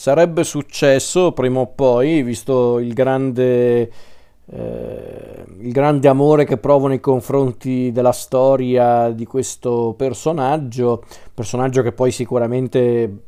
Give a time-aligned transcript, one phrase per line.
[0.00, 3.82] sarebbe successo prima o poi, visto il grande,
[4.46, 11.92] eh, il grande amore che provo nei confronti della storia di questo personaggio, personaggio che
[11.92, 13.24] poi sicuramente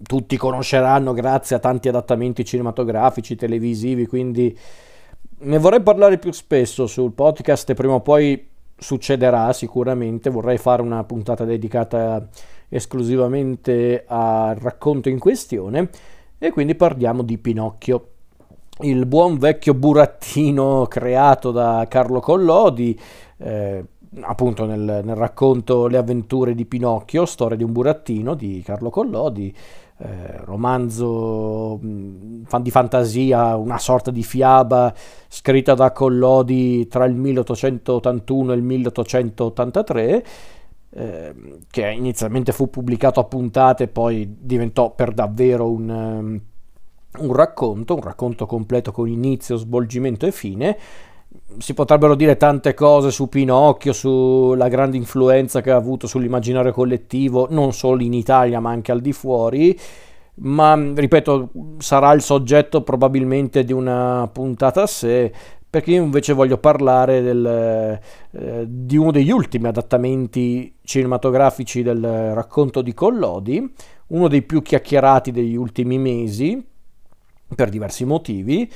[0.00, 4.56] tutti conosceranno grazie a tanti adattamenti cinematografici, televisivi, quindi
[5.36, 8.46] ne vorrei parlare più spesso sul podcast e prima o poi
[8.78, 12.28] succederà sicuramente, vorrei fare una puntata dedicata
[12.70, 15.90] esclusivamente al racconto in questione
[16.38, 18.06] e quindi parliamo di Pinocchio.
[18.80, 22.98] Il buon vecchio burattino creato da Carlo Collodi,
[23.36, 23.84] eh,
[24.22, 29.54] appunto nel, nel, racconto Le avventure di Pinocchio, storia di un burattino di Carlo Collodi,
[29.98, 34.94] eh, romanzo mh, fan di fantasia, una sorta di fiaba
[35.28, 40.24] scritta da Collodi tra il 1881 e il 1883
[40.92, 41.34] eh,
[41.70, 46.40] che inizialmente fu pubblicato a puntate poi diventò per davvero un, um,
[47.24, 50.76] un racconto, un racconto completo con inizio, svolgimento e fine.
[51.58, 57.46] Si potrebbero dire tante cose su Pinocchio, sulla grande influenza che ha avuto sull'immaginario collettivo,
[57.50, 59.78] non solo in Italia ma anche al di fuori
[60.42, 65.32] ma ripeto sarà il soggetto probabilmente di una puntata a sé
[65.70, 68.00] perché io invece voglio parlare del,
[68.32, 73.72] eh, di uno degli ultimi adattamenti cinematografici del racconto di Collodi,
[74.08, 76.60] uno dei più chiacchierati degli ultimi mesi,
[77.54, 78.68] per diversi motivi,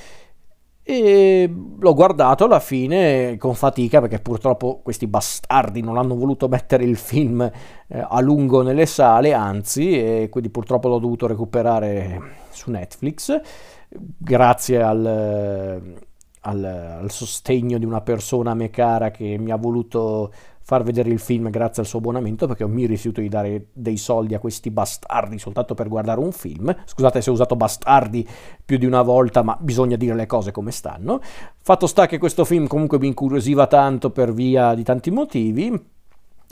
[0.86, 6.84] e l'ho guardato alla fine con fatica perché purtroppo questi bastardi non hanno voluto mettere
[6.84, 12.70] il film eh, a lungo nelle sale, anzi, e quindi purtroppo l'ho dovuto recuperare su
[12.70, 13.40] Netflix
[13.88, 16.02] grazie al
[16.44, 20.32] al, al, sostegno di una persona a me cara che mi ha voluto
[20.66, 24.34] far vedere il film grazie al suo abbonamento perché mi rifiuto di dare dei soldi
[24.34, 26.74] a questi bastardi soltanto per guardare un film.
[26.84, 28.26] Scusate se ho usato bastardi
[28.64, 31.20] più di una volta, ma bisogna dire le cose come stanno.
[31.60, 35.92] Fatto sta che questo film comunque mi incuriosiva tanto per via di tanti motivi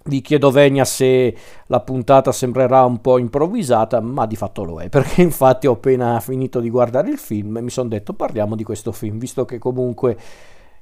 [0.04, 1.34] vi chiedo venia se
[1.66, 6.18] la puntata sembrerà un po' improvvisata, ma di fatto lo è, perché infatti ho appena
[6.20, 9.58] finito di guardare il film e mi sono detto parliamo di questo film, visto che
[9.58, 10.16] comunque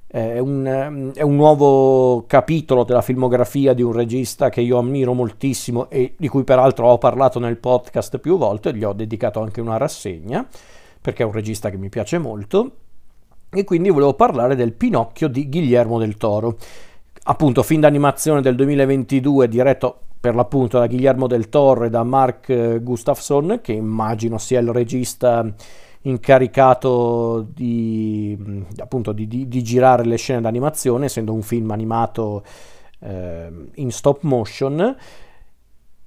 [0.07, 5.89] è un, è un, nuovo capitolo della filmografia di un regista che io ammiro moltissimo
[5.89, 9.77] e di cui peraltro ho parlato nel podcast più volte, gli ho dedicato anche una
[9.77, 10.45] rassegna,
[11.01, 12.73] perché è un regista che mi piace molto,
[13.51, 16.57] e quindi volevo parlare del Pinocchio di Guillermo del Toro
[17.31, 22.49] appunto film d'animazione del 2022 diretto per l'appunto da Guillermo del Torre e da Mark
[22.49, 25.47] eh, Gustafsson che immagino sia il regista
[26.03, 32.43] incaricato di, appunto, di, di, di girare le scene d'animazione essendo un film animato
[33.01, 34.97] eh, in stop motion.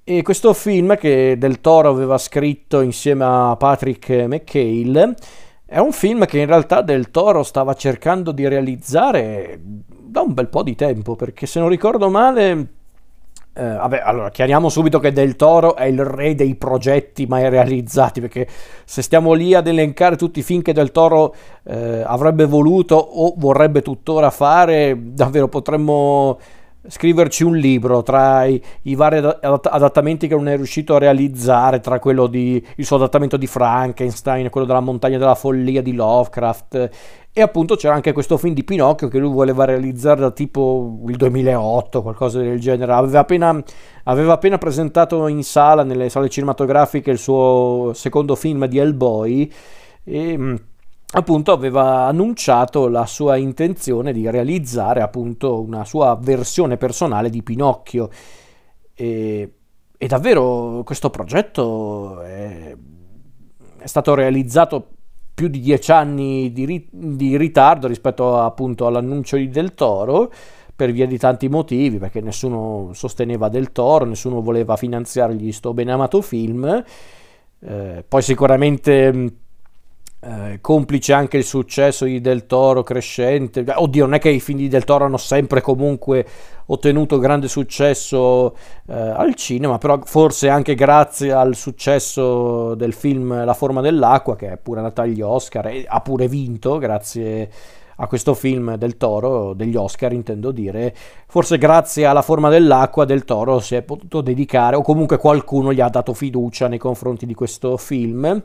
[0.03, 5.15] E questo film che Del Toro aveva scritto insieme a Patrick McHale
[5.65, 9.59] è un film che in realtà Del Toro stava cercando di realizzare
[10.13, 12.67] da un bel po' di tempo, perché se non ricordo male...
[13.55, 18.19] Eh, vabbè, allora chiariamo subito che Del Toro è il re dei progetti mai realizzati,
[18.19, 18.47] perché
[18.85, 23.33] se stiamo lì ad elencare tutti i film che Del Toro eh, avrebbe voluto o
[23.37, 26.39] vorrebbe tuttora fare, davvero potremmo
[26.87, 31.99] scriverci un libro tra i, i vari adattamenti che non è riuscito a realizzare, tra
[31.99, 36.89] quello di il suo adattamento di Frankenstein, quello della montagna della follia di Lovecraft
[37.35, 41.15] e appunto c'era anche questo film di Pinocchio che lui voleva realizzare da tipo il
[41.15, 42.93] 2008, qualcosa del genere.
[42.93, 43.63] Aveva appena,
[44.03, 49.51] aveva appena presentato in sala, nelle sale cinematografiche, il suo secondo film di Hellboy
[50.03, 50.55] e mm,
[51.15, 58.09] appunto aveva annunciato la sua intenzione di realizzare appunto una sua versione personale di Pinocchio.
[58.95, 59.53] E,
[59.97, 62.75] e davvero questo progetto è,
[63.77, 64.87] è stato realizzato
[65.33, 70.31] più di dieci anni di, ri- di ritardo rispetto appunto all'annuncio di Del Toro
[70.75, 76.21] per via di tanti motivi, perché nessuno sosteneva Del Toro, nessuno voleva finanziargli sto benamato
[76.21, 76.83] film.
[77.59, 79.42] Eh, poi sicuramente
[80.25, 83.65] eh, complice anche il successo di Del Toro crescente.
[83.67, 86.25] Oddio, non è che i film di Del Toro hanno sempre comunque
[86.67, 88.55] ottenuto grande successo
[88.87, 94.53] eh, al cinema, però forse anche grazie al successo del film La forma dell'acqua, che
[94.53, 97.49] è pure andata agli Oscar e ha pure vinto grazie
[97.97, 100.95] a questo film del Toro, degli Oscar intendo dire,
[101.27, 105.81] forse grazie alla forma dell'acqua del Toro si è potuto dedicare o comunque qualcuno gli
[105.81, 108.41] ha dato fiducia nei confronti di questo film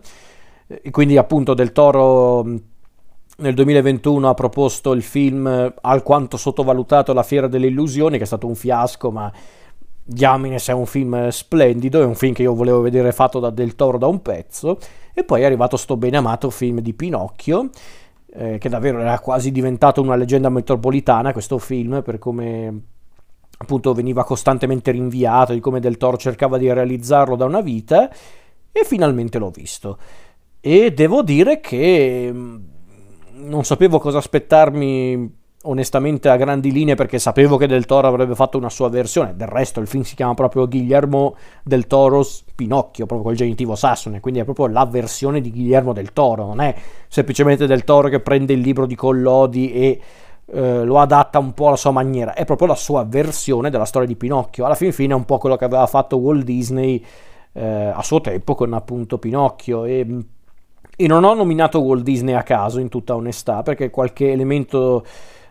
[0.91, 2.43] quindi appunto Del Toro
[3.39, 8.47] nel 2021 ha proposto il film alquanto sottovalutato La Fiera delle Illusioni, che è stato
[8.47, 9.33] un fiasco, ma
[10.03, 13.51] diamine se è un film splendido, è un film che io volevo vedere fatto da
[13.51, 14.79] Del Toro da un pezzo,
[15.15, 17.71] e poi è arrivato sto bene amato film di Pinocchio,
[18.33, 22.83] eh, che davvero era quasi diventato una leggenda metropolitana questo film, per come
[23.59, 28.11] appunto veniva costantemente rinviato, di come Del Toro cercava di realizzarlo da una vita,
[28.73, 29.99] e finalmente l'ho visto.
[30.61, 32.57] E devo dire che mm,
[33.45, 38.59] non sapevo cosa aspettarmi onestamente a grandi linee perché sapevo che Del Toro avrebbe fatto
[38.59, 39.35] una sua versione.
[39.37, 44.21] Del resto il film si chiama proprio Guillermo del Toro's Pinocchio, proprio col genitivo sassone,
[44.21, 46.75] quindi è proprio la versione di Guillermo del Toro, non è
[47.09, 50.01] semplicemente Del Toro che prende il libro di Collodi e
[50.51, 54.09] eh, lo adatta un po' alla sua maniera, è proprio la sua versione della storia
[54.09, 54.65] di Pinocchio.
[54.65, 57.05] Alla fin fine è un po' quello che aveva fatto Walt Disney
[57.53, 60.07] eh, a suo tempo con appunto Pinocchio e
[61.01, 65.05] e non ho nominato Walt Disney a caso, in tutta onestà, perché qualche elemento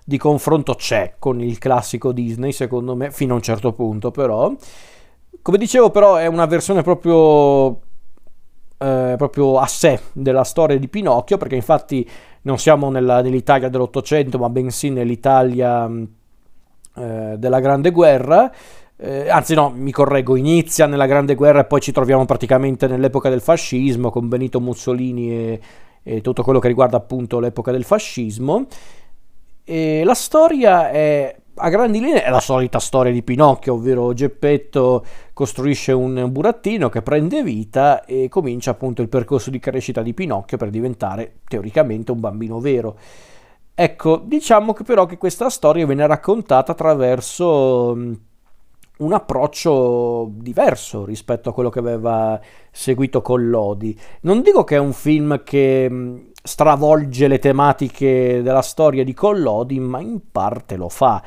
[0.03, 4.53] di confronto c'è con il classico Disney, secondo me, fino a un certo punto, però.
[5.41, 7.79] Come dicevo, però, è una versione proprio,
[8.77, 12.05] eh, proprio a sé della storia di Pinocchio, perché infatti
[12.41, 18.51] non siamo nella, nell'Italia dell'Ottocento, ma bensì nell'Italia eh, della Grande Guerra.
[18.99, 23.29] Eh, anzi no, mi correggo, inizia nella Grande Guerra e poi ci troviamo praticamente nell'epoca
[23.29, 25.61] del fascismo con Benito Mussolini e,
[26.01, 28.65] e tutto quello che riguarda appunto l'epoca del fascismo.
[29.63, 35.03] E la storia è a grandi linee è la solita storia di Pinocchio, ovvero Geppetto
[35.33, 40.57] costruisce un burattino che prende vita e comincia appunto il percorso di crescita di Pinocchio
[40.57, 42.97] per diventare teoricamente un bambino vero.
[43.73, 47.95] Ecco, diciamo che però che questa storia viene raccontata attraverso
[48.97, 52.39] un approccio diverso rispetto a quello che aveva
[52.71, 53.97] seguito con Lodi.
[54.21, 59.99] Non dico che è un film che stravolge le tematiche della storia di Collodi, ma
[59.99, 61.21] in parte lo fa.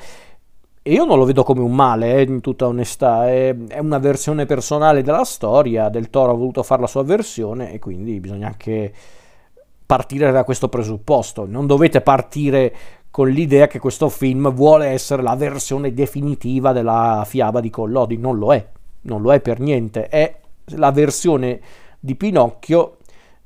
[0.82, 3.98] E io non lo vedo come un male, eh, in tutta onestà, è, è, una
[3.98, 8.46] versione personale della storia, Del Toro ha voluto fare la sua versione e quindi bisogna
[8.46, 8.92] anche
[9.84, 11.44] partire da questo presupposto.
[11.46, 12.74] Non dovete partire
[13.10, 18.38] con l'idea che questo film vuole essere la versione definitiva della fiaba di Collodi, non
[18.38, 18.66] lo è,
[19.02, 20.38] non lo è per niente, è
[20.76, 21.60] la versione
[21.98, 22.98] di Pinocchio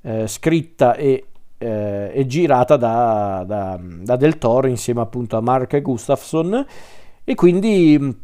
[0.03, 1.25] eh, scritta e
[1.57, 6.67] eh, è girata da, da, da, Del Toro insieme appunto a Mark Gustafsson
[7.25, 8.17] e quindi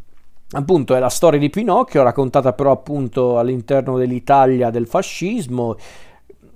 [0.53, 5.77] appunto è la storia di Pinocchio raccontata però appunto all'interno dell'Italia del fascismo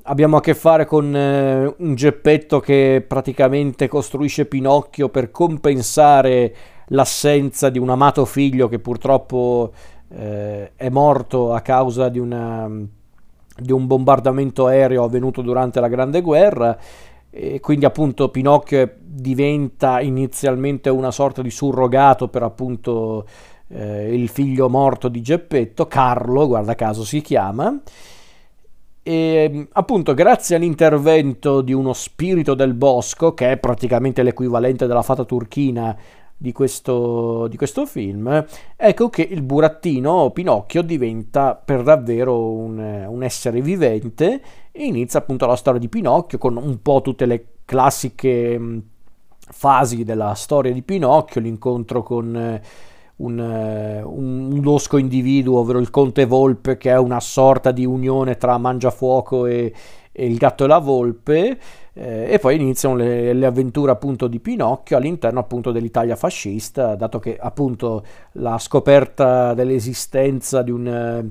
[0.04, 6.54] abbiamo a che fare con eh, un geppetto che praticamente costruisce Pinocchio per compensare
[6.88, 9.72] l'assenza di un amato figlio che purtroppo
[10.08, 12.70] eh, è morto a causa di una
[13.56, 16.76] di un bombardamento aereo avvenuto durante la Grande Guerra.
[17.30, 23.26] E quindi appunto Pinocchio diventa inizialmente una sorta di surrogato per appunto
[23.68, 27.80] eh, il figlio morto di Geppetto, Carlo, guarda caso si chiama,
[29.06, 35.24] e appunto grazie all'intervento di uno spirito del bosco, che è praticamente l'equivalente della fata
[35.24, 35.94] turchina
[36.34, 43.22] di questo, di questo film, ecco che il burattino Pinocchio diventa per davvero un, un
[43.22, 44.40] essere vivente.
[44.72, 48.58] E inizia appunto la storia di Pinocchio con un po' tutte le classiche
[49.38, 52.58] fasi della storia di Pinocchio, l'incontro con
[53.16, 58.36] un, un, un, losco individuo, ovvero il conte Volpe, che è una sorta di unione
[58.36, 59.72] tra Mangiafuoco e,
[60.10, 61.58] e il gatto e la volpe,
[61.92, 67.18] eh, e poi iniziano le, le, avventure appunto di Pinocchio all'interno appunto dell'Italia fascista, dato
[67.20, 71.30] che appunto la scoperta dell'esistenza di un...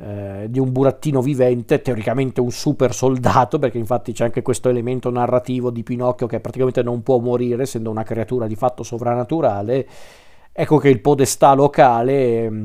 [0.00, 5.10] Eh, di un burattino vivente, teoricamente un super soldato, perché infatti c'è anche questo elemento
[5.10, 9.88] narrativo di Pinocchio che praticamente non può morire, essendo una creatura di fatto sovrannaturale.
[10.60, 12.64] Ecco che il podestà locale mm,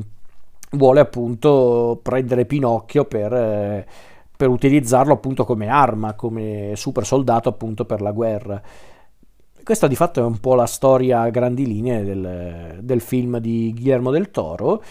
[0.72, 3.86] vuole appunto prendere Pinocchio per, eh,
[4.36, 8.60] per utilizzarlo appunto come arma, come super soldato appunto per la guerra.
[9.62, 13.72] Questa di fatto è un po' la storia a grandi linee del, del film di
[13.72, 14.82] Guillermo del Toro.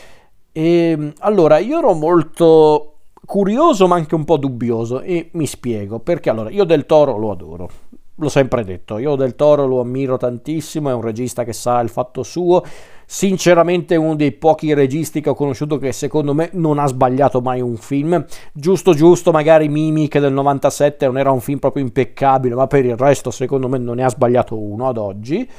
[0.53, 6.29] E allora io ero molto curioso ma anche un po' dubbioso e mi spiego perché
[6.29, 7.69] allora io del Toro lo adoro
[8.15, 11.89] l'ho sempre detto, io del Toro lo ammiro tantissimo, è un regista che sa il
[11.89, 12.63] fatto suo,
[13.05, 17.61] sinceramente uno dei pochi registi che ho conosciuto che secondo me non ha sbagliato mai
[17.61, 22.67] un film, giusto giusto magari Mimic del 97 non era un film proprio impeccabile, ma
[22.67, 25.49] per il resto secondo me non ne ha sbagliato uno ad oggi.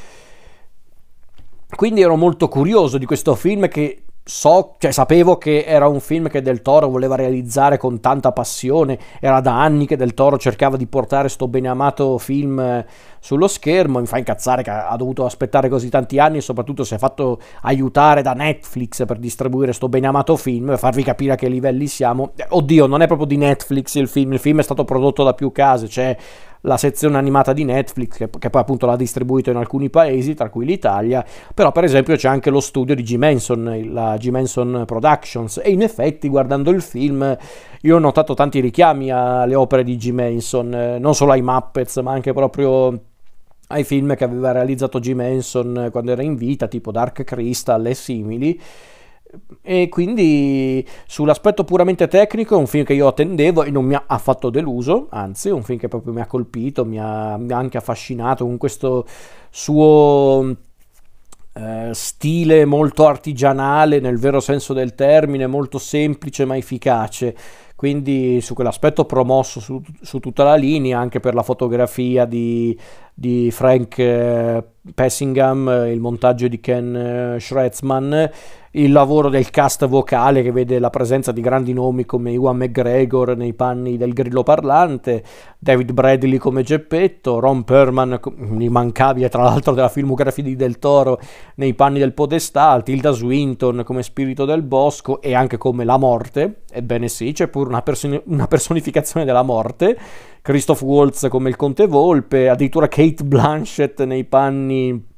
[1.75, 6.29] Quindi ero molto curioso di questo film che so, cioè sapevo che era un film
[6.29, 10.79] che Del Toro voleva realizzare con tanta passione, era da anni che Del Toro cercava
[10.79, 12.87] di portare sto beneamato film eh,
[13.21, 16.95] sullo schermo, mi fa incazzare che ha dovuto aspettare così tanti anni e soprattutto si
[16.95, 21.37] è fatto aiutare da Netflix per distribuire sto ben amato film e farvi capire a
[21.37, 22.33] che livelli siamo.
[22.49, 25.53] Oddio, non è proprio di Netflix il film, il film è stato prodotto da più
[25.53, 26.17] case, c'è
[26.65, 30.49] la sezione animata di Netflix che, che, poi appunto l'ha distribuito in alcuni paesi, tra
[30.51, 33.17] cui l'Italia, però per esempio c'è anche lo studio di G.
[33.17, 34.29] Manson, la G.
[34.29, 37.37] Manson Productions e in effetti guardando il film
[37.83, 40.11] io ho notato tanti richiami alle opere di G.
[40.11, 42.99] Manson, eh, non solo ai Muppets ma anche proprio
[43.69, 45.13] ai film che aveva realizzato G.
[45.13, 48.61] Manson quando era in vita, tipo Dark Crystal e simili
[49.63, 54.05] e quindi sull'aspetto puramente tecnico è un film che io attendevo e non mi ha
[54.07, 57.57] affatto deluso, anzi è un film che proprio mi ha colpito, mi ha, mi ha
[57.57, 59.07] anche affascinato con questo
[59.51, 60.57] suo
[61.57, 67.35] eh, stile molto artigianale nel vero senso del termine, molto semplice ma efficace.
[67.77, 72.77] Quindi su quell'aspetto promosso su, su tutta la linea, anche per la fotografia di,
[73.13, 74.65] di Frank eh,
[74.95, 78.31] Pessingham, il montaggio di Ken eh, Schretzman
[78.77, 83.37] il lavoro del cast vocale che vede la presenza di grandi nomi come Iwan McGregor
[83.37, 85.23] nei panni del grillo parlante,
[85.59, 88.19] David Bradley come Geppetto, Ron Perman,
[88.59, 91.21] immancabile tra l'altro della filmografia di Del Toro,
[91.57, 96.63] nei panni del podestà, Tilda Swinton come spirito del bosco e anche come la morte,
[96.73, 99.97] ebbene sì, c'è pure una, person- una personificazione della morte,
[100.43, 105.13] Christoph Waltz come il conte Volpe, addirittura Kate Blanchett nei panni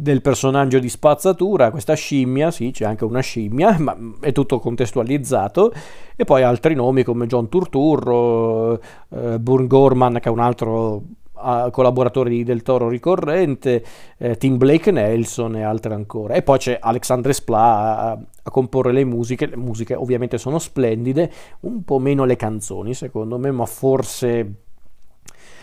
[0.00, 5.72] del personaggio di spazzatura, questa scimmia, sì, c'è anche una scimmia, ma è tutto contestualizzato,
[6.14, 11.02] e poi altri nomi come John Turturro, eh, Burn Gorman, che è un altro
[11.32, 13.84] uh, collaboratore di Del Toro ricorrente,
[14.18, 16.34] eh, Tim Blake Nelson e altri ancora.
[16.34, 21.28] E poi c'è Alexandre Spla a, a comporre le musiche, le musiche ovviamente sono splendide,
[21.60, 24.67] un po' meno le canzoni secondo me, ma forse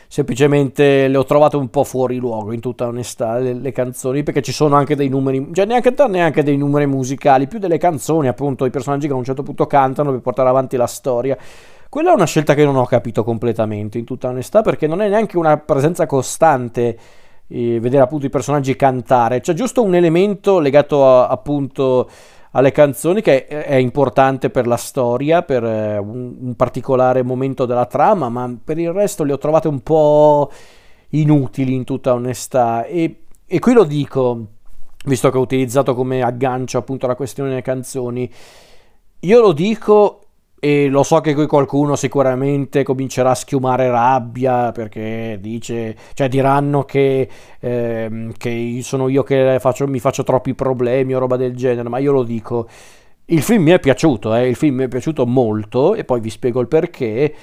[0.07, 4.41] semplicemente le ho trovate un po' fuori luogo in tutta onestà le, le canzoni perché
[4.41, 8.65] ci sono anche dei numeri cioè neanche, neanche dei numeri musicali più delle canzoni appunto
[8.65, 11.38] i personaggi che a un certo punto cantano per portare avanti la storia.
[11.88, 15.07] Quella è una scelta che non ho capito completamente in tutta onestà perché non è
[15.07, 16.97] neanche una presenza costante
[17.47, 19.39] eh, vedere appunto i personaggi cantare.
[19.39, 22.09] C'è giusto un elemento legato a, appunto
[22.55, 28.29] alle canzoni che è importante per la storia, per eh, un, particolare momento della trama,
[28.29, 30.50] ma per il resto le ho trovate un po'
[31.09, 32.85] inutili in tutta onestà.
[32.85, 34.47] E, e qui lo dico,
[35.03, 38.31] visto che ho utilizzato come aggancio appunto la questione delle canzoni,
[39.19, 40.21] io lo dico
[40.65, 46.86] e lo so che qui qualcuno sicuramente comincerà a schiumare rabbia perché dice, cioè diranno
[46.86, 47.29] che,
[47.60, 52.00] eh, che sono io che faccio, mi faccio troppi problemi o roba del genere, ma
[52.00, 52.67] io lo dico.
[53.25, 56.31] Il film mi è piaciuto, eh, il film mi è piaciuto molto e poi vi
[56.31, 57.36] spiego il perché,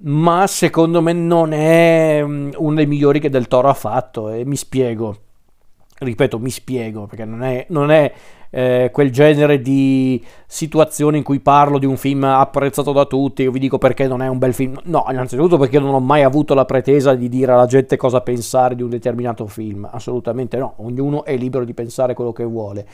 [0.00, 4.44] ma secondo me non è mm, uno dei migliori che Del Toro ha fatto e
[4.44, 5.16] mi spiego.
[5.96, 8.12] Ripeto, mi spiego perché non è, non è
[8.56, 13.50] eh, quel genere di situazioni in cui parlo di un film apprezzato da tutti, io
[13.50, 14.78] vi dico perché non è un bel film.
[14.84, 18.76] No, innanzitutto perché non ho mai avuto la pretesa di dire alla gente cosa pensare
[18.76, 22.86] di un determinato film, assolutamente no, ognuno è libero di pensare quello che vuole.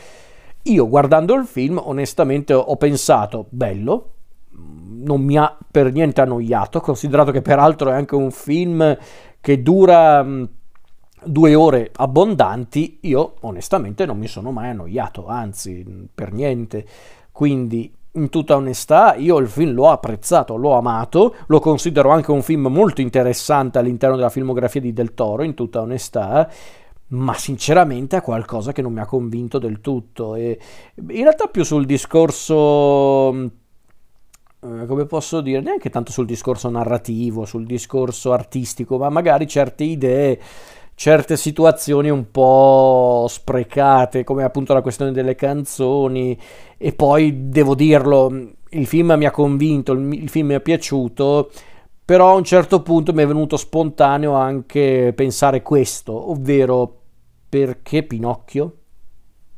[0.63, 4.13] Io guardando il film onestamente ho pensato, bello,
[4.53, 8.97] non mi ha per niente annoiato, considerato che peraltro è anche un film
[9.43, 10.27] che dura
[11.25, 16.87] due ore abbondanti, io onestamente non mi sono mai annoiato, anzi, per niente.
[17.33, 22.43] Quindi, in tutta onestà, io il film l'ho apprezzato, l'ho amato, lo considero anche un
[22.43, 26.49] film molto interessante all'interno della filmografia di Del Toro, in tutta onestà
[27.11, 30.59] ma sinceramente è qualcosa che non mi ha convinto del tutto e
[30.95, 37.67] in realtà più sul discorso eh, come posso dire neanche tanto sul discorso narrativo sul
[37.67, 40.41] discorso artistico ma magari certe idee
[41.01, 46.39] certe situazioni un po' sprecate, come appunto la questione delle canzoni.
[46.77, 48.31] E poi devo dirlo,
[48.69, 51.51] il film mi ha convinto, il film mi è piaciuto,
[52.05, 56.99] però a un certo punto mi è venuto spontaneo anche pensare questo, ovvero
[57.49, 58.75] perché Pinocchio?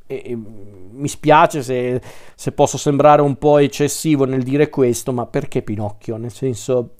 [0.06, 2.00] E, e, mi spiace se,
[2.36, 6.16] se posso sembrare un po' eccessivo nel dire questo, ma perché Pinocchio?
[6.18, 6.90] Nel senso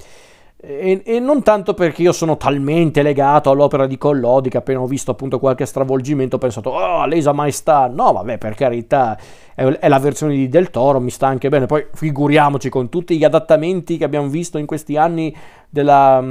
[0.65, 4.87] e, e, non tanto perché io sono talmente legato all'opera di Collodi che appena ho
[4.87, 7.89] visto appunto qualche stravolgimento ho pensato oh lesa maestà.
[7.89, 9.19] No vabbè per carità
[9.57, 11.67] è, è, la versione di Del Toro mi sta anche bene.
[11.67, 15.35] Poi figuriamoci con tutti gli adattamenti che abbiamo visto in questi anni
[15.69, 16.25] della,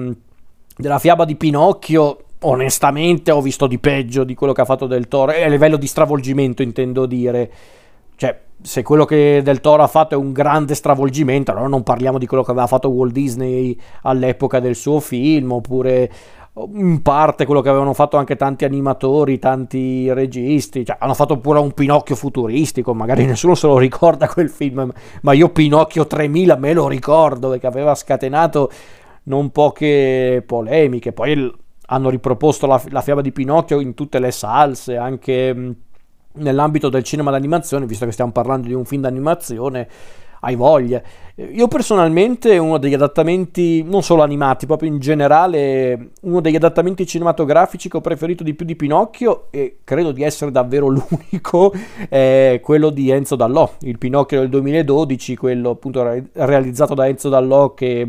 [0.78, 2.18] della fiaba di Pinocchio.
[2.44, 5.76] Onestamente ho visto di peggio di quello che ha fatto Del Toro e a livello
[5.76, 7.52] di stravolgimento intendo dire
[8.22, 12.20] cioè se quello che Del Toro ha fatto è un grande stravolgimento, allora non parliamo
[12.20, 16.12] di quello che aveva fatto Walt Disney all'epoca del suo film, oppure
[16.76, 21.58] in parte quello che avevano fatto anche tanti animatori, tanti registi, cioè, hanno fatto pure
[21.58, 26.74] un Pinocchio futuristico, magari nessuno se lo ricorda quel film, ma io Pinocchio 3000 me
[26.74, 28.70] lo ricordo perché aveva scatenato
[29.24, 31.52] non poche polemiche, poi
[31.88, 35.76] hanno riproposto la, la fiaba di Pinocchio in tutte le salse, anche
[36.34, 39.88] nell'ambito del cinema d'animazione, visto che stiamo parlando di un film d'animazione,
[40.42, 41.02] hai voglia.
[41.36, 47.90] Io personalmente uno degli adattamenti, non solo animati, proprio in generale, uno degli adattamenti cinematografici
[47.90, 51.74] che ho preferito di più di Pinocchio, e credo di essere davvero l'unico,
[52.10, 57.74] è quello di Enzo Dallò, il Pinocchio del 2012, quello appunto realizzato da Enzo Dallò
[57.74, 58.08] che,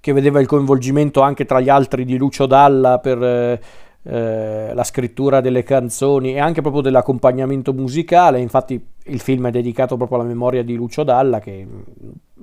[0.00, 3.60] che vedeva il coinvolgimento anche tra gli altri di Lucio Dalla per
[4.06, 8.38] eh, la scrittura delle canzoni e anche proprio dell'accompagnamento musicale.
[8.38, 11.66] Infatti, il film è dedicato proprio alla memoria di Lucio Dalla, che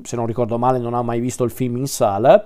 [0.01, 2.43] se non ricordo male non ha mai visto il film in sala.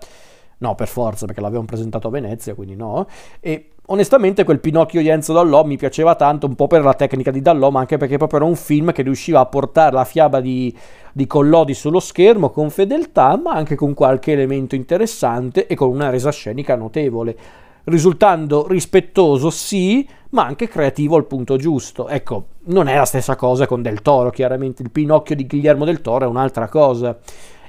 [0.57, 3.07] No, per forza, perché l'abbiamo presentato a Venezia, quindi no.
[3.39, 7.31] E onestamente quel Pinocchio di Enzo Dallò mi piaceva tanto, un po' per la tecnica
[7.31, 10.41] di Dallò, ma anche perché proprio era un film che riusciva a portare la fiaba
[10.41, 10.75] di,
[11.13, 16.10] di Collodi sullo schermo con fedeltà, ma anche con qualche elemento interessante e con una
[16.10, 22.07] resa scenica notevole risultando rispettoso sì, ma anche creativo al punto giusto.
[22.07, 26.01] Ecco, non è la stessa cosa con Del Toro, chiaramente il Pinocchio di Guillermo del
[26.01, 27.17] Toro è un'altra cosa,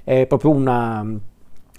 [0.04, 1.04] è proprio una,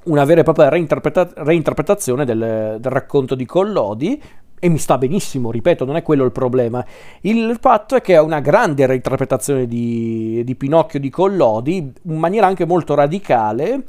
[0.03, 4.21] una vera e propria reinterpreta- reinterpretazione del, del racconto di Collodi,
[4.59, 6.83] e mi sta benissimo, ripeto, non è quello il problema.
[7.21, 12.47] Il fatto è che è una grande reinterpretazione di, di Pinocchio di Collodi, in maniera
[12.47, 13.83] anche molto radicale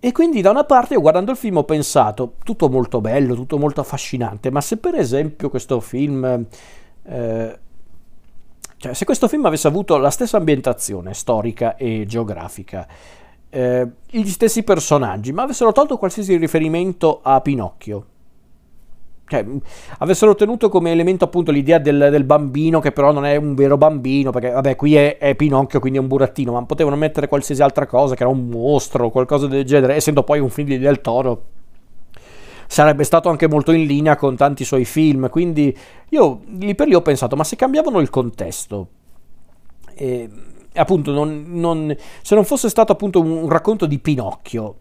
[0.00, 3.58] e quindi da una parte io guardando il film ho pensato, tutto molto bello, tutto
[3.58, 6.46] molto affascinante, ma se per esempio questo film...
[7.02, 7.58] Eh,
[8.78, 12.88] cioè, se questo film avesse avuto la stessa ambientazione storica e geografica,
[13.50, 18.06] eh, gli stessi personaggi, ma avessero tolto qualsiasi riferimento a Pinocchio,
[19.30, 19.46] cioè,
[19.98, 23.76] avessero tenuto come elemento appunto l'idea del, del, bambino che però non è un vero
[23.76, 27.62] bambino, perché vabbè qui è, è, Pinocchio quindi è un burattino, ma potevano mettere qualsiasi
[27.62, 30.78] altra cosa che era un mostro o qualcosa del genere, essendo poi un film di
[30.78, 31.42] Del Toro
[32.66, 35.76] sarebbe stato anche molto in linea con tanti suoi film, quindi
[36.08, 38.88] io lì per lì ho pensato, ma se cambiavano il contesto,
[39.94, 40.28] e,
[40.74, 44.76] appunto non, non, se non fosse stato appunto un racconto di Pinocchio,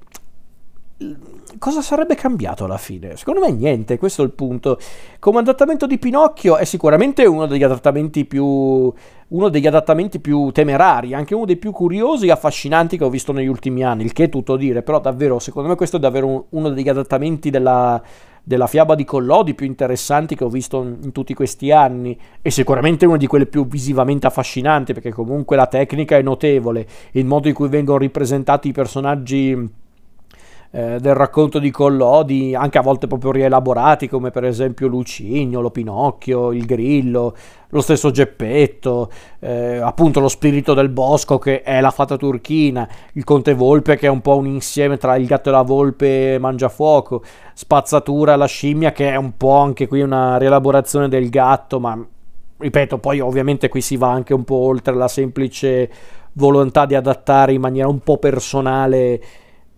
[1.58, 3.16] cosa sarebbe cambiato alla fine?
[3.16, 4.78] Secondo me niente, questo è il punto.
[5.20, 8.94] Come adattamento di Pinocchio è sicuramente uno degli adattamenti più
[9.30, 13.32] uno degli adattamenti più temerari, anche uno dei più curiosi e affascinanti che ho visto
[13.32, 16.48] negli ultimi anni, il che è tutto dire, però davvero, secondo me questo è davvero
[16.50, 18.02] uno degli adattamenti della,
[18.44, 23.06] della fiaba di Collodi più interessanti che ho visto in tutti questi anni e sicuramente
[23.06, 27.54] uno di quelle più visivamente affascinanti perché comunque la tecnica è notevole, il modo in
[27.54, 29.88] cui vengono ripresentati i personaggi
[30.72, 36.52] eh, del racconto di Collodi, anche a volte proprio rielaborati, come per esempio Lucignolo, Pinocchio,
[36.52, 37.36] il Grillo,
[37.70, 43.24] lo stesso Geppetto, eh, appunto lo spirito del bosco che è la fata turchina, il
[43.24, 47.24] Conte Volpe che è un po' un insieme tra il gatto e la volpe mangiafuoco,
[47.54, 51.98] Spazzatura, la scimmia che è un po' anche qui una rielaborazione del gatto, ma
[52.58, 55.90] ripeto, poi ovviamente qui si va anche un po' oltre la semplice
[56.34, 59.22] volontà di adattare in maniera un po' personale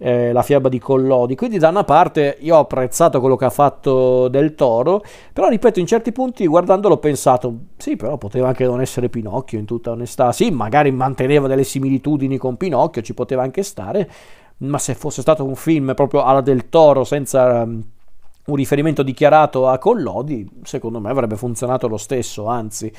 [0.03, 1.35] eh, la fiaba di Collodi.
[1.35, 5.79] Quindi da una parte io ho apprezzato quello che ha fatto Del Toro, però ripeto,
[5.79, 9.91] in certi punti guardandolo ho pensato, sì, però poteva anche non essere Pinocchio in tutta
[9.91, 10.31] onestà.
[10.31, 14.09] Sì, magari manteneva delle similitudini con Pinocchio, ci poteva anche stare,
[14.57, 17.83] ma se fosse stato un film proprio alla Del Toro senza um,
[18.45, 22.91] un riferimento dichiarato a Collodi, secondo me avrebbe funzionato lo stesso, anzi.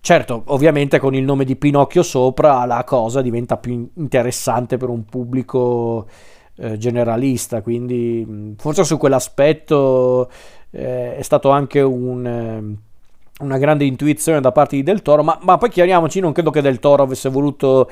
[0.00, 5.04] Certo, ovviamente con il nome di Pinocchio sopra la cosa diventa più interessante per un
[5.04, 6.06] pubblico
[6.56, 10.30] eh, generalista, quindi forse su quell'aspetto
[10.70, 15.38] eh, è stato anche un, eh, una grande intuizione da parte di Del Toro, ma,
[15.42, 17.88] ma poi chiariamoci, non credo che Del Toro avesse voluto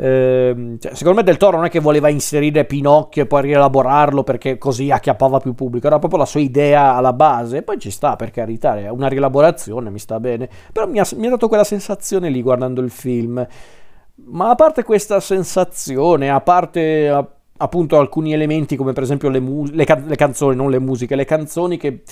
[0.00, 4.22] eh, cioè, secondo me Del Toro non è che voleva inserire Pinocchio e poi rielaborarlo
[4.22, 7.58] perché così acchiappava più pubblico, era proprio la sua idea alla base.
[7.58, 10.48] E poi ci sta, per carità, è una rielaborazione, mi sta bene.
[10.72, 13.44] Però mi ha, mi ha dato quella sensazione lì guardando il film.
[14.26, 19.66] Ma a parte questa sensazione, a parte appunto alcuni elementi come per esempio le, mu-
[19.70, 22.02] le, can- le canzoni, non le musiche, le canzoni che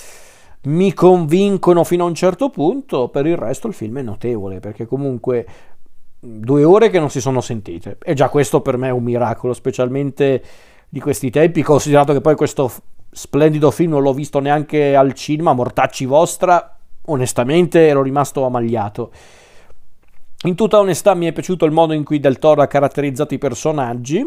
[0.62, 4.86] mi convincono fino a un certo punto, per il resto il film è notevole perché
[4.86, 5.46] comunque
[6.18, 7.98] due ore che non si sono sentite.
[8.02, 10.42] E già questo per me è un miracolo, specialmente
[10.88, 12.70] di questi tempi, considerato che poi questo
[13.10, 19.10] splendido film non l'ho visto neanche al cinema, mortacci vostra, onestamente ero rimasto amagliato.
[20.44, 23.38] In tutta onestà mi è piaciuto il modo in cui Del Toro ha caratterizzato i
[23.38, 24.24] personaggi,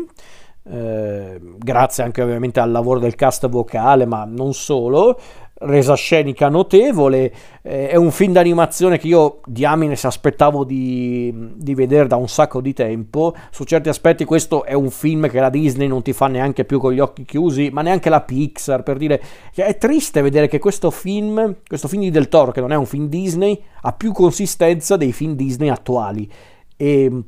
[0.69, 5.17] eh, grazie anche ovviamente al lavoro del cast vocale, ma non solo,
[5.61, 12.07] resa scenica notevole, eh, è un film d'animazione che io diamine aspettavo di, di, vedere
[12.07, 15.87] da un sacco di tempo, su certi aspetti questo è un film che la Disney
[15.87, 19.21] non ti fa neanche più con gli occhi chiusi, ma neanche la Pixar, per dire
[19.51, 22.75] che è triste vedere che questo film, questo film di Del Toro, che non è
[22.75, 26.29] un film Disney, ha più consistenza dei film Disney attuali.
[26.77, 27.23] E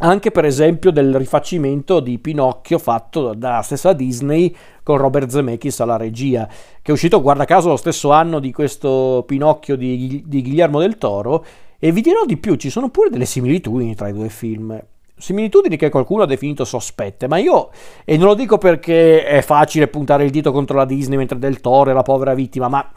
[0.00, 5.96] anche per esempio del rifacimento di Pinocchio fatto dalla stessa Disney con Robert Zemeckis alla
[5.96, 10.80] regia, che è uscito guarda caso lo stesso anno di questo Pinocchio di, di Guillermo
[10.80, 11.44] del Toro,
[11.78, 14.80] e vi dirò di più, ci sono pure delle similitudini tra i due film.
[15.16, 17.70] Similitudini che qualcuno ha definito sospette, ma io,
[18.04, 21.60] e non lo dico perché è facile puntare il dito contro la Disney mentre Del
[21.60, 22.88] Toro è la povera vittima, ma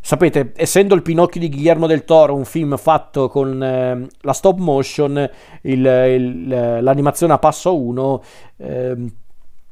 [0.00, 4.58] Sapete, essendo il Pinocchio di Guillermo del Toro un film fatto con eh, la stop
[4.58, 5.30] motion,
[5.62, 6.48] il, il,
[6.80, 8.22] l'animazione a passo 1,
[8.56, 8.96] eh,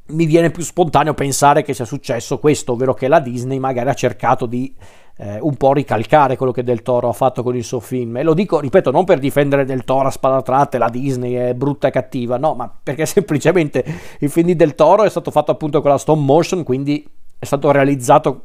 [0.08, 3.94] mi viene più spontaneo pensare che sia successo questo, ovvero che la Disney magari ha
[3.94, 4.74] cercato di
[5.18, 8.18] eh, un po' ricalcare quello che Del Toro ha fatto con il suo film.
[8.18, 11.54] E lo dico, ripeto, non per difendere Del Toro a spada tratte, la Disney è
[11.54, 13.84] brutta e cattiva, no, ma perché semplicemente
[14.20, 17.08] il film di Del Toro è stato fatto appunto con la stop motion, quindi
[17.38, 18.44] è stato realizzato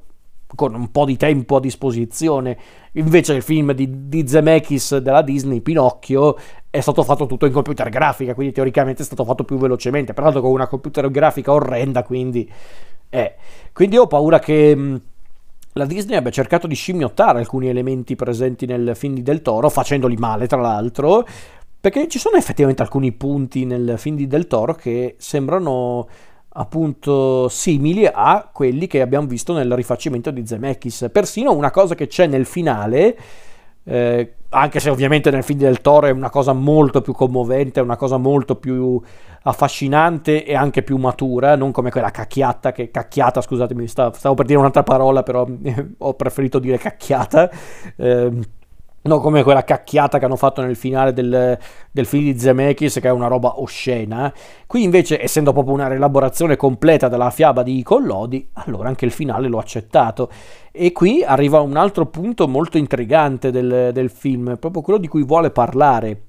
[0.56, 2.58] con un po' di tempo a disposizione.
[2.94, 6.38] Invece il film di, di Zemeckis della Disney, Pinocchio,
[6.70, 10.42] è stato fatto tutto in computer grafica, quindi teoricamente è stato fatto più velocemente, peraltro
[10.42, 12.50] con una computer grafica orrenda, quindi...
[13.10, 13.36] Eh.
[13.74, 15.02] Quindi ho paura che mh,
[15.74, 20.16] la Disney abbia cercato di scimmiottare alcuni elementi presenti nel film di Del Toro, facendoli
[20.16, 21.26] male tra l'altro,
[21.80, 26.08] perché ci sono effettivamente alcuni punti nel film di Del Toro che sembrano
[26.54, 31.10] appunto simili a quelli che abbiamo visto nel rifacimento di Zemeckis.
[31.12, 33.18] Persino una cosa che c'è nel finale,
[33.84, 37.96] eh, anche se ovviamente nel film del Toro è una cosa molto più commovente, una
[37.96, 39.02] cosa molto più
[39.44, 44.46] affascinante e anche più matura, non come quella cacchiata, che cacchiata, scusatemi, stavo, stavo per
[44.46, 45.48] dire un'altra parola, però
[45.98, 47.50] ho preferito dire cacchiata.
[47.96, 48.60] Eh,
[49.04, 51.58] No, come quella cacchiata che hanno fatto nel finale del,
[51.92, 54.32] del film di Zemeckis, che è una roba oscena.
[54.68, 59.48] Qui invece, essendo proprio una rielaborazione completa della fiaba di Collodi, allora anche il finale
[59.48, 60.30] l'ho accettato.
[60.72, 65.24] E qui arriva un altro punto molto intrigante del, del film, proprio quello di cui
[65.24, 66.22] vuole parlare.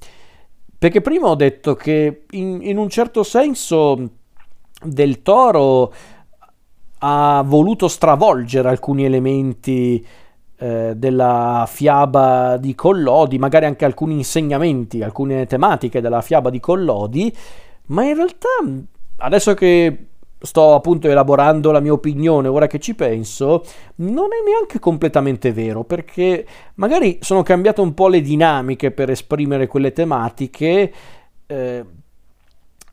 [0.79, 4.11] Perché prima ho detto che in, in un certo senso
[4.83, 5.93] Del Toro
[7.01, 10.05] ha voluto stravolgere alcuni elementi
[10.63, 17.37] eh, della fiaba di Collodi, magari anche alcuni insegnamenti, alcune tematiche della fiaba di Collodi,
[17.87, 18.49] ma in realtà
[19.17, 20.07] adesso che
[20.39, 23.65] sto appunto elaborando la mia opinione, ora che ci penso,
[23.97, 29.67] non è neanche completamente vero, perché magari sono cambiate un po' le dinamiche per esprimere
[29.67, 30.93] quelle tematiche.
[31.45, 31.85] Eh,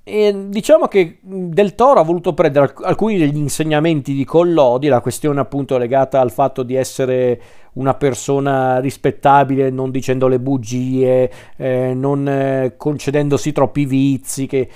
[0.10, 5.39] e diciamo che Del Toro ha voluto prendere alcuni degli insegnamenti di Collodi, la questione
[5.39, 7.41] appunto legata al fatto di essere
[7.74, 14.67] una persona rispettabile, non dicendo le bugie, eh, non eh, concedendosi troppi vizi, che,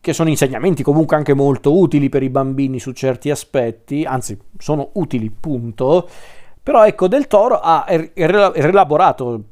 [0.00, 4.90] che, sono insegnamenti comunque anche molto utili per i bambini su certi aspetti, anzi sono
[4.94, 6.08] utili, punto.
[6.62, 9.42] Però ecco, Del Toro ha rielaborato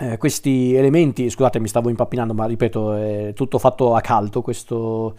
[0.00, 5.14] eh, questi elementi, scusate mi stavo impappinando, ma ripeto, è tutto fatto a caldo questo,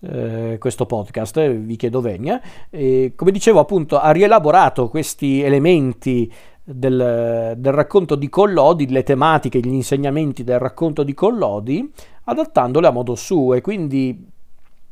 [0.00, 2.40] eh, questo podcast, eh, vi chiedo venia.
[2.68, 6.30] E, come dicevo appunto, ha rielaborato questi elementi
[6.64, 11.88] del, del, racconto di Collodi, le tematiche, gli insegnamenti del racconto di Collodi,
[12.24, 14.26] adattandole a modo suo e quindi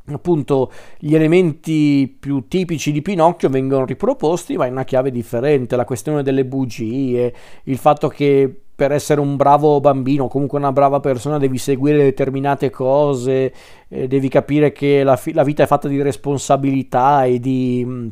[0.09, 5.85] appunto gli elementi più tipici di Pinocchio vengono riproposti ma in una chiave differente, la
[5.85, 7.35] questione delle bugie,
[7.65, 12.69] il fatto che per essere un bravo bambino comunque una brava persona devi seguire determinate
[12.69, 13.53] cose,
[13.89, 17.91] eh, devi capire che la, fi- la, vita è fatta di responsabilità e di mh,
[17.91, 18.09] mm,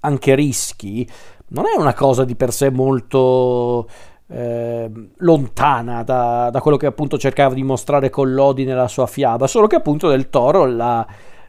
[0.00, 1.08] anche rischi,
[1.48, 3.88] non è una cosa di per sé molto
[4.26, 9.68] eh, lontana da, da, quello che appunto cercava di mostrare Collodi nella sua fiaba, solo
[9.68, 11.06] che appunto del Toro la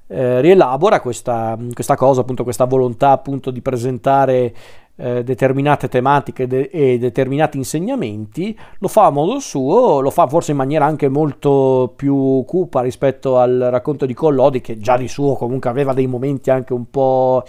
[0.07, 4.53] eh, rielabora questa, questa cosa, appunto questa volontà appunto di presentare
[4.99, 10.51] eh, determinate tematiche de- e determinati insegnamenti, lo fa a modo suo, lo fa forse
[10.51, 15.35] in maniera anche molto più cupa rispetto al racconto di Collodi, che già di suo
[15.35, 17.45] comunque aveva dei momenti anche un po'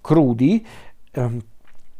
[0.00, 0.64] crudi.
[1.12, 1.40] Ehm,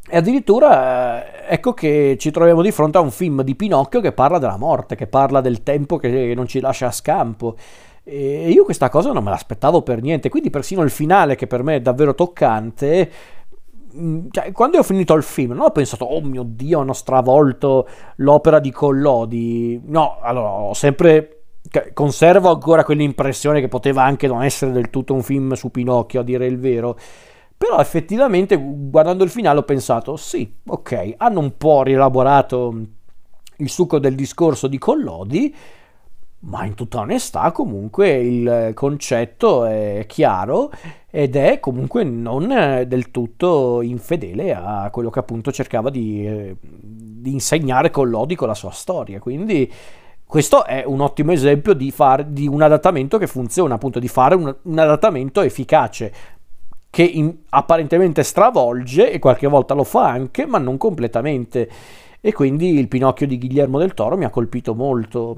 [0.07, 4.13] e addirittura eh, ecco che ci troviamo di fronte a un film di Pinocchio che
[4.13, 7.55] parla della morte, che parla del tempo che non ci lascia a scampo.
[8.07, 11.63] E io questa cosa non me l'aspettavo per niente, quindi persino il finale, che per
[11.63, 13.11] me è davvero toccante,
[14.31, 18.59] cioè, quando ho finito il film non ho pensato oh mio dio hanno stravolto l'opera
[18.59, 21.35] di Collodi no allora ho sempre
[21.93, 26.23] conservo ancora quell'impressione che poteva anche non essere del tutto un film su Pinocchio, a
[26.23, 26.97] dire il vero.
[27.57, 32.81] Però effettivamente guardando il finale ho pensato, sì, ok, hanno un po' rielaborato
[33.57, 35.55] il succo del discorso di Collodi,
[36.39, 40.69] ma in tutta onestà comunque il concetto è chiaro
[41.17, 47.31] ed è comunque non del tutto infedele a quello che appunto cercava di, eh, di
[47.31, 49.21] insegnare Collodi con la sua storia.
[49.21, 49.71] Quindi
[50.25, 54.35] questo è un ottimo esempio di, fare, di un adattamento che funziona, appunto di fare
[54.35, 56.11] un, un adattamento efficace
[56.89, 61.69] che in, apparentemente stravolge e qualche volta lo fa anche, ma non completamente.
[62.19, 65.33] E quindi il Pinocchio di Guillermo del Toro mi ha colpito molto.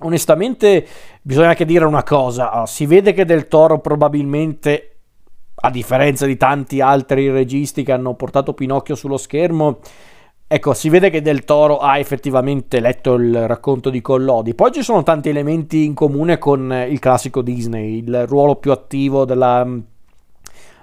[0.00, 0.86] Onestamente,
[1.22, 4.96] bisogna anche dire una cosa: ah, si vede che del Toro probabilmente,
[5.54, 9.78] a differenza di tanti altri registi che hanno portato Pinocchio sullo schermo,
[10.48, 14.54] Ecco, si vede che Del Toro ha effettivamente letto il racconto di Collodi.
[14.54, 19.24] Poi ci sono tanti elementi in comune con il classico Disney, il ruolo più attivo
[19.24, 19.66] della,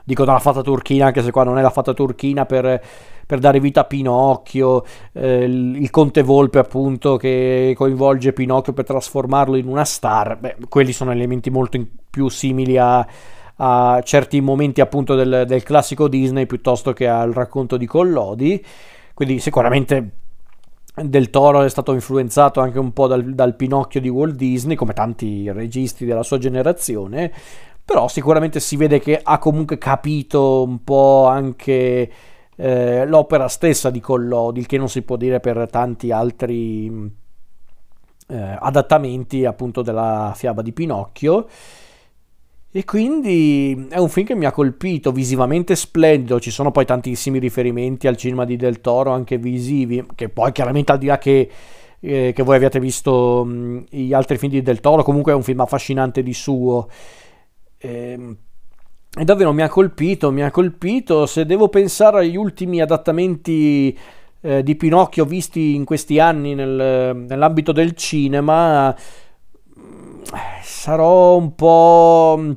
[0.03, 2.83] dico della fata turchina, anche se qua non è la fata turchina per,
[3.25, 4.83] per dare vita a Pinocchio,
[5.13, 10.91] eh, il, Conte Volpe appunto che coinvolge Pinocchio per trasformarlo in una star, beh, quelli
[10.91, 13.05] sono elementi molto più simili a,
[13.55, 18.63] a, certi momenti appunto del, del classico Disney piuttosto che al racconto di Collodi.
[19.13, 20.11] Quindi sicuramente
[20.95, 24.93] del Toro è stato influenzato anche un po' dal, dal, Pinocchio di Walt Disney, come
[24.93, 27.31] tanti registi della sua generazione,
[27.83, 32.11] però sicuramente si vede che ha comunque capito un po' anche
[32.55, 36.87] eh, l'opera stessa di Collodi, il che non si può dire per tanti altri
[38.27, 41.47] eh, adattamenti appunto della fiaba di Pinocchio.
[42.75, 47.37] E quindi è un film che mi ha colpito, visivamente splendido, ci sono poi tantissimi
[47.37, 51.51] riferimenti al cinema di Del Toro, anche visivi, che poi chiaramente al di là che,
[51.99, 55.43] eh, che voi abbiate visto mh, gli altri film di Del Toro, comunque è un
[55.43, 56.89] film affascinante di suo.
[57.77, 58.37] E, ehm,
[59.15, 63.97] e davvero mi ha colpito, mi ha colpito, se devo pensare agli ultimi adattamenti
[64.41, 68.95] eh, di Pinocchio visti in questi anni nel, nell'ambito del cinema
[70.61, 72.55] sarò un po'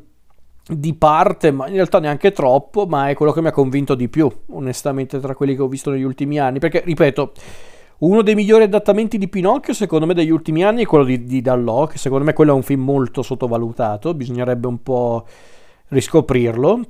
[0.68, 4.08] di parte, ma in realtà neanche troppo, ma è quello che mi ha convinto di
[4.08, 6.58] più, onestamente, tra quelli che ho visto negli ultimi anni.
[6.58, 7.32] Perché, ripeto,
[7.98, 11.40] uno dei migliori adattamenti di Pinocchio, secondo me, degli ultimi anni è quello di, di
[11.40, 15.26] Dallò, che secondo me quello è un film molto sottovalutato, bisognerebbe un po'
[15.88, 16.80] riscoprirlo.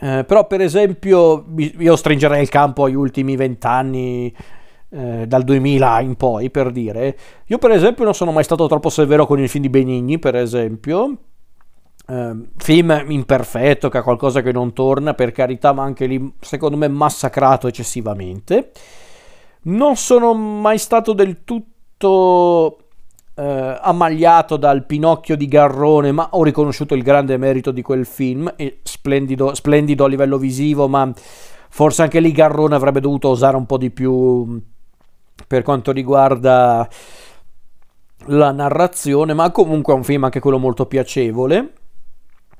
[0.00, 4.34] Eh, però, per esempio, io stringerei il campo agli ultimi vent'anni,
[4.90, 7.16] eh, dal 2000 in poi, per dire.
[7.46, 10.36] Io, per esempio, non sono mai stato troppo severo con il film di Benigni, per
[10.36, 11.18] esempio
[12.04, 16.76] Uh, film imperfetto che ha qualcosa che non torna per carità ma anche lì secondo
[16.76, 18.72] me massacrato eccessivamente
[19.62, 22.78] non sono mai stato del tutto
[23.34, 23.42] uh,
[23.80, 29.54] ammagliato dal Pinocchio di Garrone ma ho riconosciuto il grande merito di quel film splendido,
[29.54, 31.12] splendido a livello visivo ma
[31.68, 34.60] forse anche lì Garrone avrebbe dovuto osare un po' di più
[35.46, 36.88] per quanto riguarda
[38.26, 41.72] la narrazione ma comunque è un film anche quello molto piacevole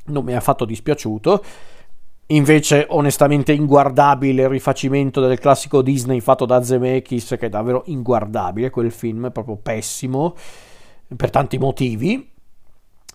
[0.06, 1.44] non mi ha affatto dispiaciuto.
[2.26, 8.70] Invece, onestamente, inguardabile il rifacimento del classico Disney fatto da Zemeckis, che è davvero inguardabile
[8.70, 10.34] quel film, è proprio pessimo
[11.14, 12.30] per tanti motivi.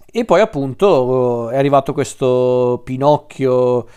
[0.09, 3.87] E poi, appunto, è arrivato questo Pinocchio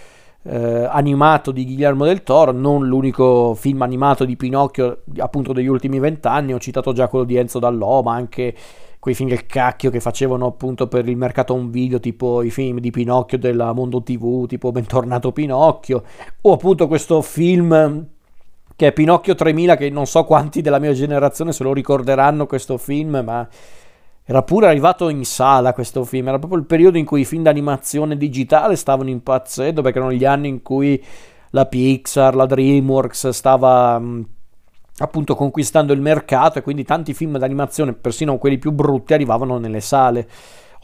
[0.43, 5.99] eh, animato di Guillermo del Toro, non l'unico film animato di Pinocchio, appunto, degli ultimi
[5.99, 6.55] vent'anni.
[6.55, 8.55] Ho citato già quello di Enzo Dallò, ma anche
[9.01, 12.79] quei film del cacchio che facevano appunto per il mercato un video, tipo i film
[12.81, 16.05] di Pinocchio della Mondo TV, tipo Bentornato Pinocchio,
[16.43, 18.07] o appunto questo film
[18.77, 22.77] che è Pinocchio 3000, che non so quanti della mia generazione se lo ricorderanno questo
[22.77, 23.49] film, ma
[24.23, 27.43] era pure arrivato in sala questo film, era proprio il periodo in cui i film
[27.43, 31.03] d'animazione digitale stavano impazzendo, perché erano gli anni in cui
[31.51, 34.01] la Pixar, la DreamWorks stava
[35.01, 39.81] appunto conquistando il mercato e quindi tanti film d'animazione, persino quelli più brutti, arrivavano nelle
[39.81, 40.29] sale.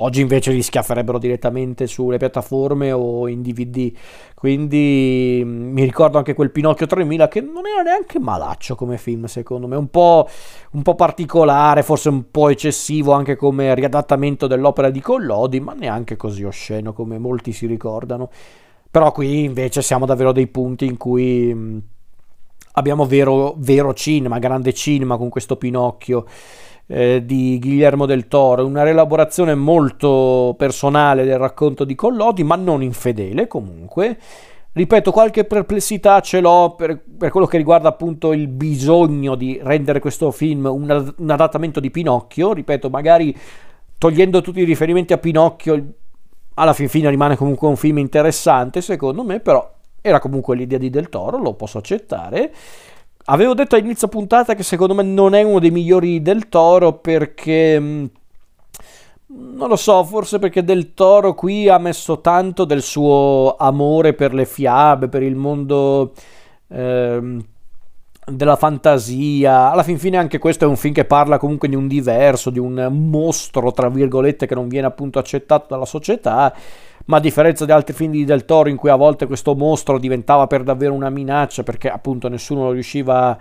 [0.00, 3.90] Oggi invece li schiafferebbero direttamente sulle piattaforme o in DVD.
[4.34, 9.24] Quindi mm, mi ricordo anche quel Pinocchio 3000 che non era neanche malaccio come film,
[9.24, 10.28] secondo me, un po',
[10.72, 16.16] un po' particolare, forse un po' eccessivo anche come riadattamento dell'opera di Collodi, ma neanche
[16.16, 18.28] così osceno come molti si ricordano.
[18.90, 21.78] Però qui invece siamo davvero dei punti in cui mm,
[22.78, 26.26] abbiamo vero, vero cinema, grande cinema con questo Pinocchio
[26.86, 32.82] eh, di Guillermo del Toro, una rielaborazione molto personale del racconto di Collodi, ma non
[32.82, 34.18] infedele comunque.
[34.72, 40.00] Ripeto, qualche perplessità ce l'ho per, per quello che riguarda appunto il bisogno di rendere
[40.00, 42.52] questo film un, un adattamento di Pinocchio.
[42.52, 43.34] Ripeto, magari
[43.96, 45.82] togliendo tutti i riferimenti a Pinocchio,
[46.54, 49.75] alla fin fine rimane comunque un film interessante, secondo me, però
[50.06, 52.52] era comunque l'idea di Del Toro, lo posso accettare.
[53.26, 57.80] Avevo detto all'inizio puntata che secondo me non è uno dei migliori del Toro perché
[57.80, 58.04] mm,
[59.26, 64.32] non lo so, forse perché Del Toro qui ha messo tanto del suo amore per
[64.32, 66.12] le fiabe, per il mondo
[66.68, 67.44] ehm,
[68.26, 69.72] della fantasia.
[69.72, 72.60] Alla fin fine anche questo è un film che parla comunque di un diverso, di
[72.60, 76.54] un mostro, tra virgolette, che non viene appunto accettato dalla società.
[77.06, 79.98] Ma a differenza di altri film di Del Toro in cui a volte questo mostro
[79.98, 83.38] diventava per davvero una minaccia perché appunto nessuno riusciva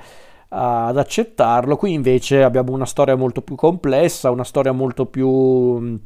[0.49, 1.75] ad accettarlo.
[1.75, 5.99] Qui invece abbiamo una storia molto più complessa, una storia molto più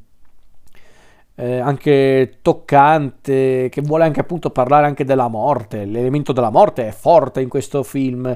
[1.35, 5.85] eh, anche toccante, che vuole anche appunto parlare anche della morte.
[5.85, 8.35] L'elemento della morte è forte in questo film.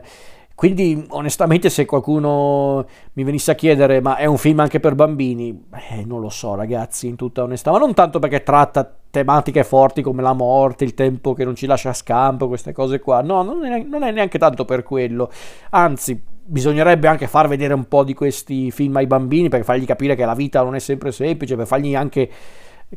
[0.56, 5.66] Quindi, onestamente, se qualcuno mi venisse a chiedere, ma è un film anche per bambini?
[5.92, 10.02] Eh, non lo so, ragazzi, in tutta onestà, ma non tanto perché tratta tematiche forti
[10.02, 13.22] come la morte, il tempo che non ci lascia scampo, queste cose qua.
[13.22, 15.30] No, non è, non è neanche tanto per quello.
[15.70, 20.16] Anzi, bisognerebbe anche far vedere un po' di questi film ai bambini per fargli capire
[20.16, 22.28] che la vita non è sempre semplice, per fargli anche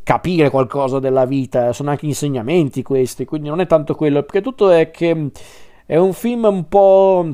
[0.01, 1.71] capire qualcosa della vita.
[1.71, 5.29] Sono anche insegnamenti questi, quindi non è tanto quello, perché tutto è che
[5.85, 7.29] è un film un po'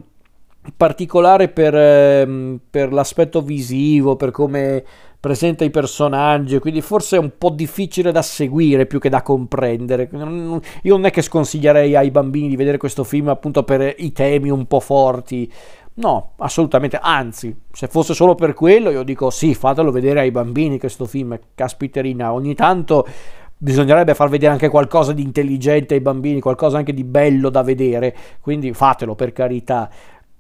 [0.76, 4.84] particolare per, ehm, per l'aspetto visivo, per come
[5.20, 10.10] presenta i personaggi, quindi forse è un po' difficile da seguire più che da comprendere.
[10.12, 14.50] Io non è che sconsiglierei ai bambini di vedere questo film appunto per i temi
[14.50, 15.50] un po' forti.
[15.96, 20.78] No, assolutamente, anzi, se fosse solo per quello io dico sì, fatelo vedere ai bambini
[20.78, 23.08] questo film, caspiterina, ogni tanto
[23.56, 28.14] bisognerebbe far vedere anche qualcosa di intelligente ai bambini, qualcosa anche di bello da vedere,
[28.42, 29.90] quindi fatelo per carità.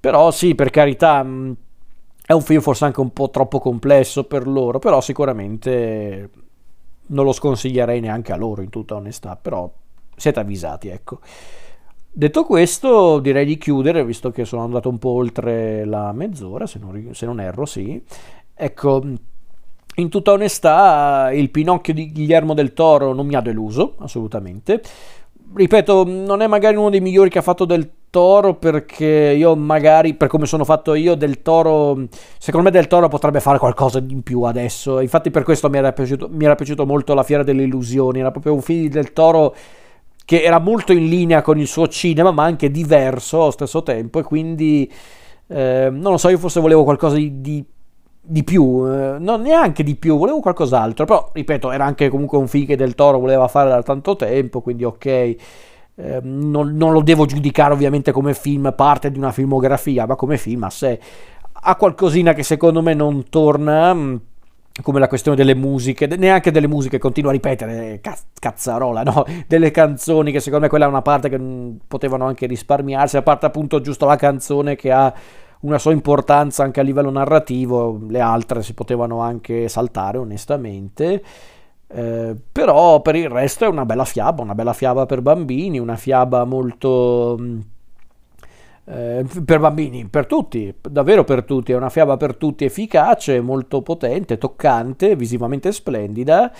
[0.04, 1.52] Però sì, per carità, mm,
[2.26, 6.30] è un film forse anche un po' troppo complesso per loro, però sicuramente
[7.06, 9.72] non lo sconsiglierei neanche a loro, in tutta onestà, però
[10.18, 11.20] siete avvisati, ecco.
[12.12, 16.80] Detto questo, direi di chiudere, visto che sono andato un po' oltre la mezz'ora, se
[16.80, 18.04] non, se non erro, sì.
[18.54, 19.04] Ecco,
[19.96, 24.82] in tutta onestà, il Pinocchio di Guillermo del Toro non mi ha deluso, assolutamente
[25.56, 30.13] ripeto, non è magari uno dei migliori che ha fatto del Toro perché io magari,
[30.13, 31.97] per come sono fatto io, del Toro,
[32.38, 34.99] secondo me del Toro potrebbe fare qualcosa in più adesso.
[34.99, 38.30] Infatti per questo mi era piaciuto, mi era piaciuto molto La Fiera delle Illusioni, era
[38.30, 39.56] proprio un film del Toro
[40.26, 44.19] che era molto in linea con il suo cinema, ma anche diverso allo stesso tempo
[44.19, 44.91] e quindi...
[45.47, 47.65] Eh, non lo so, io forse volevo qualcosa di, di
[48.26, 52.47] di più, eh, non neanche di più, volevo qualcos'altro, però ripeto, era anche comunque un
[52.47, 55.36] film che Del Toro voleva fare da tanto tempo, quindi ok,
[55.96, 60.38] eh, non, non, lo devo giudicare ovviamente come film parte di una filmografia, ma come
[60.38, 61.00] film a sé.
[61.52, 64.16] Ha qualcosina che secondo me non torna, mm,
[64.82, 69.24] come la questione delle musiche, neanche delle musiche, continuo a ripetere, caz- cazzarola, no?
[69.48, 73.22] Delle canzoni che secondo me quella è una parte che mm, potevano anche risparmiarsi, a
[73.22, 75.14] parte appunto giusto la canzone che ha
[75.62, 81.24] una sua importanza anche a livello narrativo, le altre si potevano anche saltare onestamente.
[81.96, 85.96] Eh, però per il resto è una bella fiaba, una bella fiaba per bambini, una
[85.96, 87.60] fiaba molto mm,
[88.86, 93.84] eh, per bambini, per tutti, davvero per tutti, è una fiaba per tutti efficace, molto
[93.84, 96.52] potente, toccante, visivamente splendida.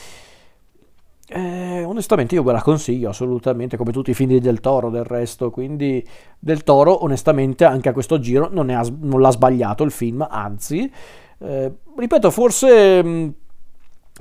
[1.26, 5.50] Eh, onestamente io ve la consiglio assolutamente, come tutti i film Del Toro del resto,
[5.50, 6.06] quindi
[6.38, 10.91] Del Toro onestamente anche a questo giro non, ha, non l'ha sbagliato il film, anzi,
[11.39, 13.30] eh, ripeto, forse mm,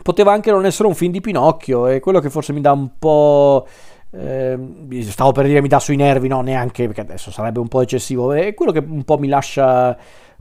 [0.02, 2.98] poteva anche non essere un film di Pinocchio, è quello che forse mi dà un
[2.98, 3.66] po'...
[4.14, 4.58] Eh,
[5.04, 8.32] stavo per dire mi dà sui nervi, no, neanche perché adesso sarebbe un po' eccessivo,
[8.32, 9.96] è quello che un po' mi lascia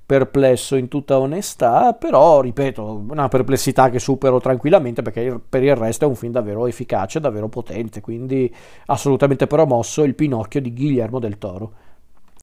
[0.05, 6.03] perplesso in tutta onestà, però ripeto, una perplessità che supero tranquillamente perché per il resto
[6.03, 8.53] è un film davvero efficace, davvero potente, quindi
[8.87, 11.71] assolutamente promosso il Pinocchio di Guillermo del Toro.